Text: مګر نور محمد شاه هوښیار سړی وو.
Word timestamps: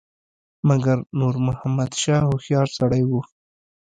مګر 0.67 0.97
نور 1.19 1.35
محمد 1.47 1.91
شاه 2.01 2.23
هوښیار 2.29 2.67
سړی 2.77 3.03
وو. 3.09 3.21